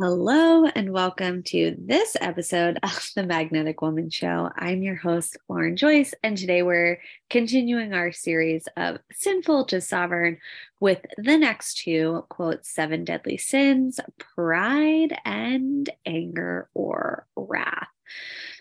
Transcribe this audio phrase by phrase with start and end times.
[0.00, 4.50] Hello, and welcome to this episode of the Magnetic Woman Show.
[4.56, 10.38] I'm your host, Lauren Joyce, and today we're continuing our series of Sinful to Sovereign
[10.80, 17.88] with the next two quote, seven deadly sins, pride and anger or wrath.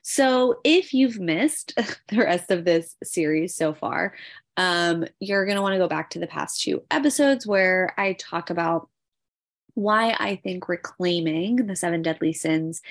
[0.03, 1.73] So, if you've missed
[2.09, 4.15] the rest of this series so far,
[4.57, 8.13] um, you're going to want to go back to the past two episodes where I
[8.13, 8.89] talk about
[9.73, 12.81] why I think reclaiming the seven deadly sins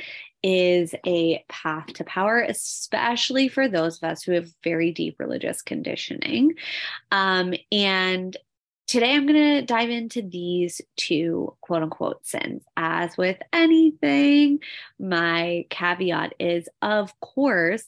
[0.43, 5.63] is a path to power, especially for those of us who have very deep religious
[5.63, 6.55] conditioning.
[7.11, 8.37] Um, and
[8.87, 12.63] today I'm going to dive into these two quote unquote sins.
[12.77, 14.61] As with anything,
[14.99, 17.85] my caveat is, of course,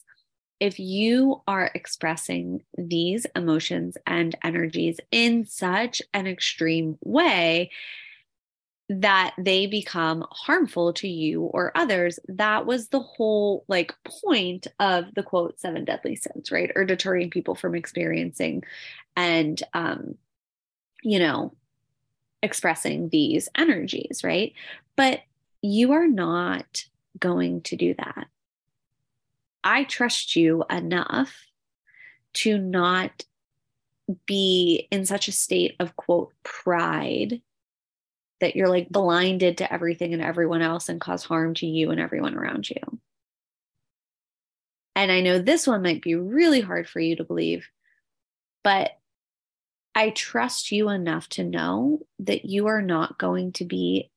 [0.59, 7.69] if you are expressing these emotions and energies in such an extreme way,
[8.89, 12.19] that they become harmful to you or others.
[12.27, 16.71] That was the whole like point of the quote seven deadly sins, right?
[16.75, 18.63] Or deterring people from experiencing
[19.15, 20.15] and um
[21.03, 21.53] you know
[22.41, 24.53] expressing these energies, right?
[24.97, 25.21] But
[25.61, 26.85] you are not
[27.17, 28.27] going to do that.
[29.63, 31.33] I trust you enough
[32.33, 33.23] to not
[34.25, 37.41] be in such a state of quote pride
[38.39, 41.99] that you're like blinded to everything and everyone else and cause harm to you and
[41.99, 42.99] everyone around you.
[44.95, 47.67] And I know this one might be really hard for you to believe,
[48.63, 48.91] but
[49.95, 54.09] I trust you enough to know that you are not going to be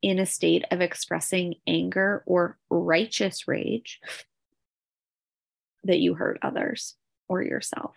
[0.00, 4.00] in a state of expressing anger or righteous rage
[5.84, 6.96] that you hurt others
[7.28, 7.94] or yourself.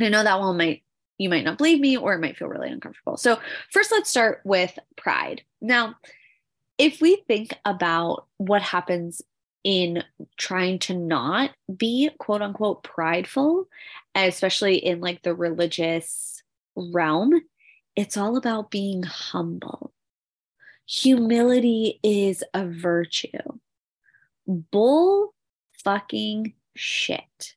[0.00, 0.82] I know that one might
[1.18, 3.16] you might not believe me or it might feel really uncomfortable.
[3.16, 3.38] So,
[3.70, 5.42] first, let's start with pride.
[5.60, 5.96] Now,
[6.78, 9.22] if we think about what happens
[9.64, 10.02] in
[10.36, 13.68] trying to not be quote unquote prideful,
[14.14, 16.42] especially in like the religious
[16.74, 17.40] realm,
[17.94, 19.92] it's all about being humble.
[20.86, 23.38] Humility is a virtue.
[24.46, 25.34] Bull
[25.84, 27.54] fucking shit.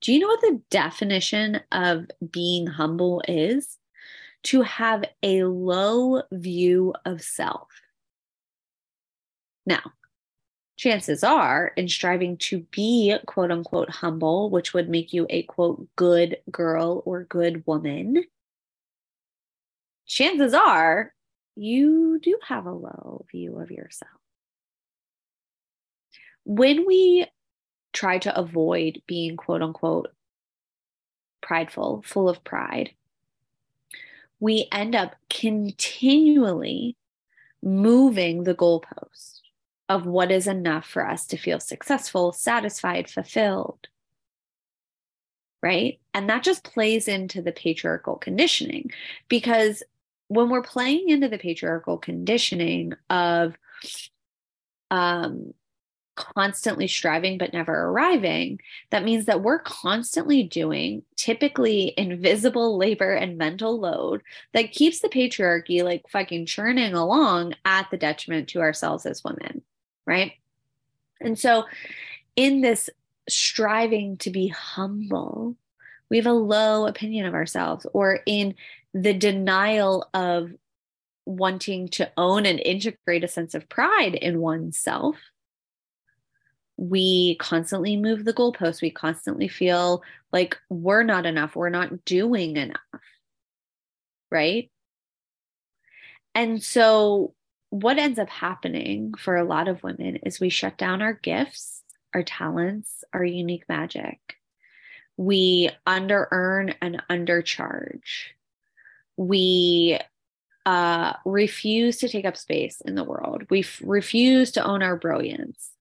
[0.00, 3.78] Do you know what the definition of being humble is?
[4.44, 7.68] To have a low view of self.
[9.66, 9.92] Now,
[10.78, 15.86] chances are, in striving to be quote unquote humble, which would make you a quote
[15.96, 18.24] good girl or good woman,
[20.06, 21.12] chances are
[21.54, 24.10] you do have a low view of yourself.
[26.44, 27.26] When we
[27.92, 30.08] try to avoid being quote unquote
[31.40, 32.90] prideful, full of pride,
[34.38, 36.96] we end up continually
[37.62, 39.40] moving the goalpost
[39.88, 43.88] of what is enough for us to feel successful, satisfied, fulfilled.
[45.62, 46.00] Right.
[46.14, 48.92] And that just plays into the patriarchal conditioning
[49.28, 49.82] because
[50.28, 53.58] when we're playing into the patriarchal conditioning of
[54.90, 55.52] um,
[56.16, 58.60] constantly striving but never arriving,
[58.90, 64.22] that means that we're constantly doing typically invisible labor and mental load
[64.52, 69.62] that keeps the patriarchy like fucking churning along at the detriment to ourselves as women,
[70.06, 70.32] right?
[71.20, 71.64] And so,
[72.36, 72.88] in this
[73.28, 75.56] striving to be humble,
[76.08, 78.54] we have a low opinion of ourselves, or in
[78.92, 80.52] the denial of
[81.26, 85.16] wanting to own and integrate a sense of pride in oneself
[86.80, 88.80] we constantly move the goalposts.
[88.80, 90.02] We constantly feel
[90.32, 91.54] like we're not enough.
[91.54, 92.80] We're not doing enough.
[94.30, 94.70] Right.
[96.34, 97.34] And so,
[97.68, 101.82] what ends up happening for a lot of women is we shut down our gifts,
[102.14, 104.18] our talents, our unique magic.
[105.18, 108.28] We under earn and undercharge.
[109.18, 109.98] We
[110.64, 113.44] uh, refuse to take up space in the world.
[113.50, 115.72] We f- refuse to own our brilliance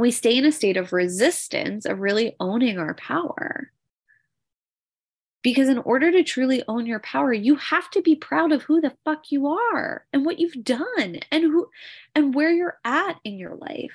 [0.00, 3.70] we stay in a state of resistance of really owning our power.
[5.42, 8.80] Because in order to truly own your power, you have to be proud of who
[8.80, 11.68] the fuck you are and what you've done and who
[12.14, 13.92] and where you're at in your life.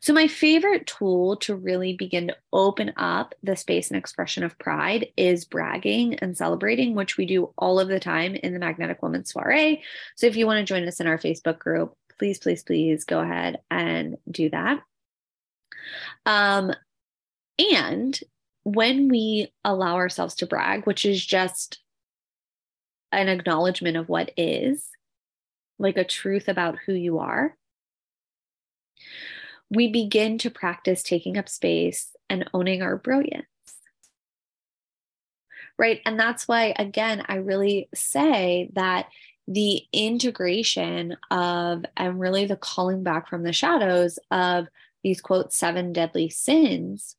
[0.00, 4.58] So, my favorite tool to really begin to open up the space and expression of
[4.58, 9.02] pride is bragging and celebrating, which we do all of the time in the Magnetic
[9.02, 9.82] Woman Soiree.
[10.16, 13.20] So, if you want to join us in our Facebook group, please, please, please go
[13.20, 14.82] ahead and do that.
[16.26, 16.72] Um,
[17.58, 18.18] and
[18.64, 21.80] when we allow ourselves to brag, which is just
[23.12, 24.88] an acknowledgement of what is,
[25.78, 27.56] like a truth about who you are,
[29.70, 33.46] we begin to practice taking up space and owning our brilliance.
[35.78, 36.00] Right.
[36.04, 39.06] And that's why, again, I really say that
[39.48, 44.68] the integration of and really the calling back from the shadows of
[45.02, 47.16] these quote seven deadly sins.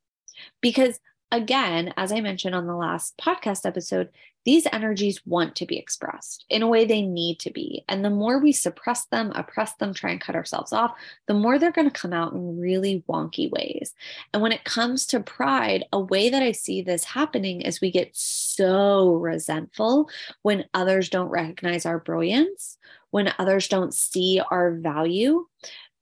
[0.62, 1.00] Because
[1.32, 4.10] again as i mentioned on the last podcast episode
[4.50, 7.86] these energies want to be expressed in a way they need to be.
[7.88, 10.96] And the more we suppress them, oppress them, try and cut ourselves off,
[11.28, 13.94] the more they're going to come out in really wonky ways.
[14.34, 17.92] And when it comes to pride, a way that I see this happening is we
[17.92, 20.10] get so resentful
[20.42, 22.80] when others don't recognize our brilliance,
[23.12, 25.46] when others don't see our value.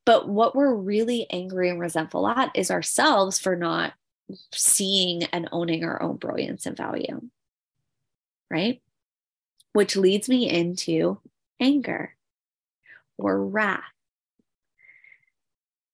[0.06, 3.92] But what we're really angry and resentful at is ourselves for not
[4.54, 7.30] seeing and owning our own brilliance and value
[8.50, 8.82] right?
[9.74, 11.20] Which leads me into
[11.60, 12.16] anger
[13.18, 13.84] or wrath.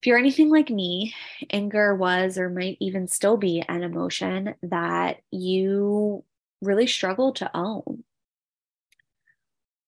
[0.01, 1.13] If you're anything like me,
[1.49, 6.25] anger was or might even still be an emotion that you
[6.61, 8.03] really struggle to own.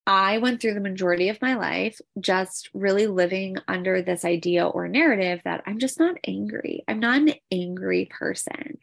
[0.07, 4.87] I went through the majority of my life just really living under this idea or
[4.87, 6.83] narrative that I'm just not angry.
[6.87, 8.77] I'm not an angry person.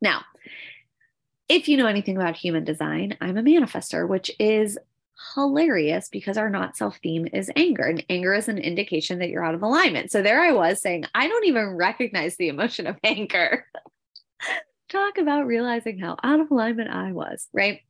[0.00, 0.22] Now,
[1.48, 4.78] if you know anything about human design, I'm a manifester, which is
[5.34, 9.44] hilarious because our not self theme is anger, and anger is an indication that you're
[9.44, 10.10] out of alignment.
[10.10, 13.66] So there I was saying, I don't even recognize the emotion of anger.
[14.88, 17.80] Talk about realizing how out of alignment I was, right?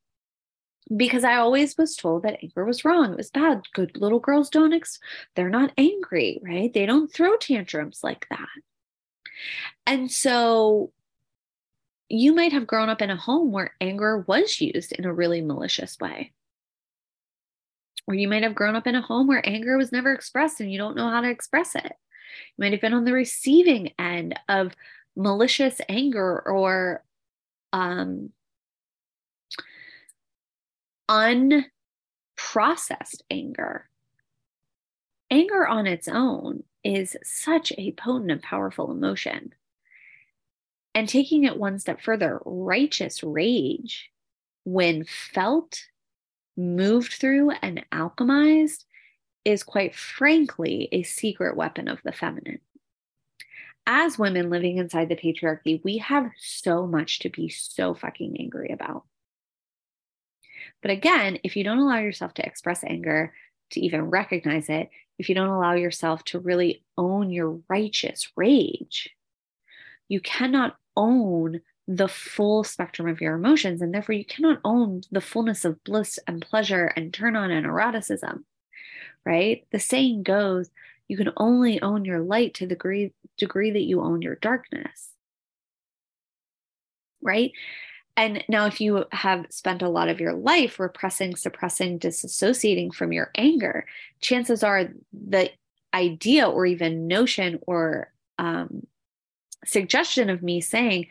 [0.95, 3.13] Because I always was told that anger was wrong.
[3.13, 3.63] It was bad.
[3.73, 5.01] Good little girls don't, ex-
[5.35, 6.73] they're not angry, right?
[6.73, 8.49] They don't throw tantrums like that.
[9.87, 10.93] And so
[12.15, 15.41] you might have grown up in a home where anger was used in a really
[15.41, 16.33] malicious way.
[18.07, 20.71] Or you might have grown up in a home where anger was never expressed and
[20.71, 21.85] you don't know how to express it.
[21.87, 24.75] You might have been on the receiving end of
[25.17, 27.03] malicious anger or
[27.73, 28.31] um,
[31.09, 31.63] unprocessed
[33.31, 33.89] anger.
[35.31, 39.55] Anger on its own is such a potent and powerful emotion.
[40.95, 44.11] And taking it one step further, righteous rage,
[44.65, 45.81] when felt,
[46.57, 48.85] moved through, and alchemized,
[49.45, 52.61] is quite frankly a secret weapon of the feminine.
[53.87, 58.71] As women living inside the patriarchy, we have so much to be so fucking angry
[58.73, 59.05] about.
[60.81, 63.35] But again, if you don't allow yourself to express anger,
[63.71, 64.89] to even recognize it,
[65.19, 69.11] if you don't allow yourself to really own your righteous rage,
[70.09, 75.21] you cannot own the full spectrum of your emotions and therefore you cannot own the
[75.21, 78.45] fullness of bliss and pleasure and turn on and eroticism
[79.27, 79.65] right?
[79.73, 80.71] The saying goes
[81.09, 85.11] you can only own your light to the degree, degree that you own your darkness
[87.23, 87.53] right?
[88.17, 93.13] And now if you have spent a lot of your life repressing suppressing disassociating from
[93.13, 93.87] your anger
[94.21, 95.51] chances are the
[95.93, 98.87] idea or even notion or um,
[99.67, 101.07] suggestion of me saying,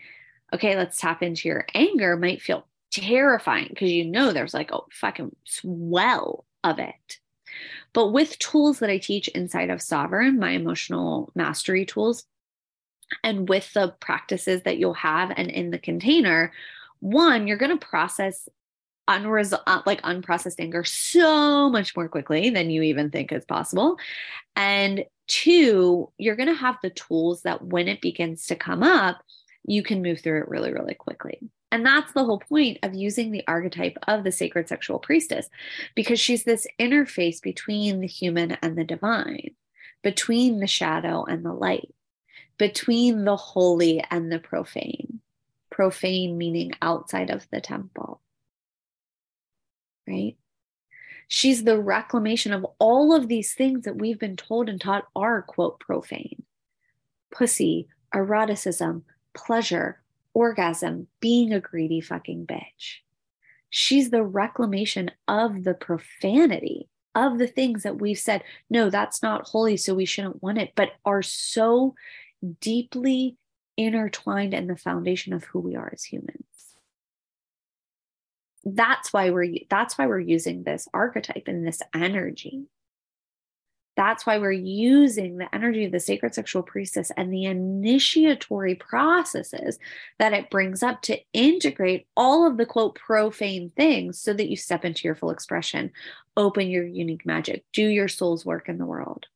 [0.53, 4.79] okay, let's tap into your anger might feel terrifying because you know there's like a
[4.91, 7.19] fucking swell of it.
[7.93, 12.25] But with tools that I teach inside of Sovereign, my emotional mastery tools,
[13.23, 16.51] and with the practices that you'll have and in the container,
[16.99, 18.47] one, you're going to process
[19.07, 23.97] unresolved uh, like unprocessed anger so much more quickly than you even think is possible
[24.55, 29.21] and Two, you're going to have the tools that when it begins to come up,
[29.65, 31.39] you can move through it really, really quickly.
[31.71, 35.49] And that's the whole point of using the archetype of the sacred sexual priestess,
[35.95, 39.55] because she's this interface between the human and the divine,
[40.03, 41.93] between the shadow and the light,
[42.57, 45.21] between the holy and the profane.
[45.71, 48.21] Profane meaning outside of the temple,
[50.07, 50.35] right?
[51.27, 55.41] She's the reclamation of all of these things that we've been told and taught are,
[55.41, 56.43] quote, profane
[57.31, 59.99] pussy, eroticism, pleasure,
[60.35, 62.97] orgasm, being a greedy fucking bitch.
[63.71, 69.47] She's the reclamation of the profanity of the things that we've said, no, that's not
[69.47, 71.95] holy, so we shouldn't want it, but are so
[72.61, 73.37] deeply
[73.77, 76.72] intertwined in the foundation of who we are as humans
[78.63, 82.65] that's why we're that's why we're using this archetype and this energy.
[83.95, 89.77] That's why we're using the energy of the sacred sexual priestess and the initiatory processes
[90.17, 94.55] that it brings up to integrate all of the quote profane things so that you
[94.55, 95.91] step into your full expression,
[96.35, 99.27] open your unique magic, do your soul's work in the world.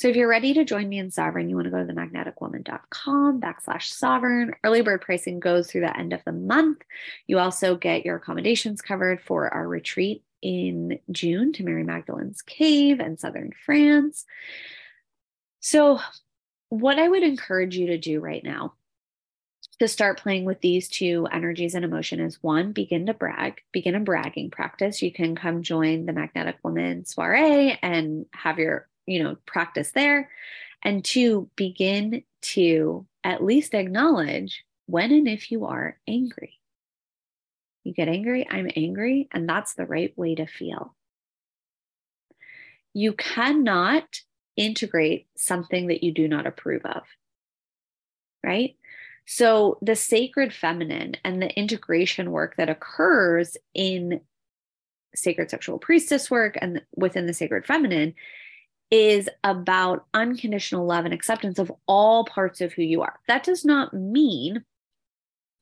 [0.00, 3.38] So if you're ready to join me in Sovereign, you want to go to themagneticwoman.com
[3.38, 4.54] backslash sovereign.
[4.64, 6.78] Early bird pricing goes through the end of the month.
[7.26, 12.98] You also get your accommodations covered for our retreat in June to Mary Magdalene's Cave
[12.98, 14.24] in southern France.
[15.60, 16.00] So,
[16.70, 18.72] what I would encourage you to do right now
[19.80, 23.94] to start playing with these two energies and emotion is one, begin to brag, begin
[23.94, 25.02] a bragging practice.
[25.02, 30.30] You can come join the Magnetic Woman soiree and have your, you know, practice there.
[30.82, 36.60] And two, begin to at least acknowledge when and if you are angry.
[37.84, 40.94] You get angry, I'm angry, and that's the right way to feel.
[42.94, 44.20] You cannot
[44.56, 47.02] integrate something that you do not approve of,
[48.44, 48.76] right?
[49.26, 54.20] So, the sacred feminine and the integration work that occurs in
[55.14, 58.14] sacred sexual priestess work and within the sacred feminine
[58.90, 63.18] is about unconditional love and acceptance of all parts of who you are.
[63.28, 64.64] That does not mean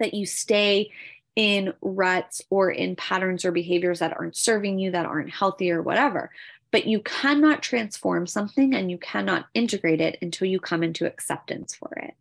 [0.00, 0.90] that you stay
[1.36, 5.82] in ruts or in patterns or behaviors that aren't serving you, that aren't healthy or
[5.82, 6.30] whatever.
[6.70, 11.74] But you cannot transform something and you cannot integrate it until you come into acceptance
[11.74, 12.14] for it.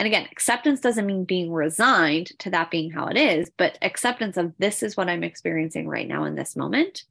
[0.00, 4.36] And again, acceptance doesn't mean being resigned to that being how it is, but acceptance
[4.36, 7.04] of this is what I'm experiencing right now in this moment.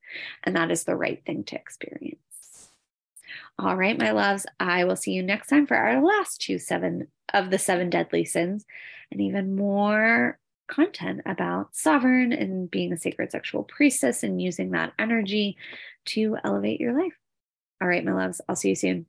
[0.43, 2.19] And that is the right thing to experience.
[3.59, 7.07] All right, my loves, I will see you next time for our last two seven
[7.33, 8.65] of the seven deadly sins
[9.11, 14.93] and even more content about sovereign and being a sacred sexual priestess and using that
[14.97, 15.57] energy
[16.05, 17.13] to elevate your life.
[17.81, 19.05] All right, my loves, I'll see you soon.